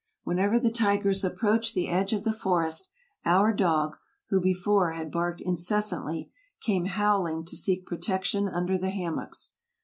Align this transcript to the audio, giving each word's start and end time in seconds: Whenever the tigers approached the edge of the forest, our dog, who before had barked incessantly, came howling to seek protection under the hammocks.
Whenever 0.23 0.59
the 0.59 0.71
tigers 0.71 1.23
approached 1.23 1.75
the 1.75 1.87
edge 1.87 2.11
of 2.11 2.23
the 2.23 2.33
forest, 2.33 2.89
our 3.23 3.53
dog, 3.53 3.95
who 4.29 4.41
before 4.41 4.93
had 4.93 5.11
barked 5.11 5.41
incessantly, 5.41 6.31
came 6.59 6.85
howling 6.85 7.45
to 7.45 7.55
seek 7.55 7.85
protection 7.85 8.49
under 8.49 8.79
the 8.79 8.89
hammocks. 8.89 9.57